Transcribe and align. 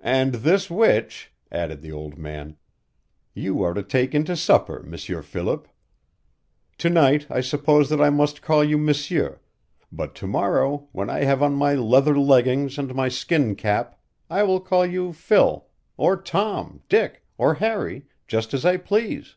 "And 0.00 0.32
this 0.36 0.70
witch," 0.70 1.30
added 1.52 1.82
the 1.82 1.92
old 1.92 2.16
man, 2.16 2.56
"you 3.34 3.62
are 3.62 3.74
to 3.74 3.82
take 3.82 4.14
in 4.14 4.24
to 4.24 4.34
supper, 4.34 4.82
M'sieur 4.82 5.20
Philip. 5.20 5.68
To 6.78 6.88
night 6.88 7.26
I 7.28 7.42
suppose 7.42 7.90
that 7.90 8.00
I 8.00 8.08
must 8.08 8.40
call 8.40 8.64
you 8.64 8.78
m'sieur, 8.78 9.42
but 9.92 10.14
to 10.14 10.26
morrow, 10.26 10.88
when 10.92 11.10
I 11.10 11.24
have 11.24 11.42
on 11.42 11.52
my 11.52 11.74
leather 11.74 12.18
leggings 12.18 12.78
and 12.78 12.94
my 12.94 13.10
skin 13.10 13.54
cap, 13.56 14.00
I 14.30 14.42
will 14.42 14.60
call 14.60 14.86
you 14.86 15.12
Phil, 15.12 15.66
or 15.98 16.16
Tom, 16.16 16.80
Dick, 16.88 17.24
or 17.36 17.56
Harry, 17.56 18.06
just 18.26 18.54
as 18.54 18.64
I 18.64 18.78
please. 18.78 19.36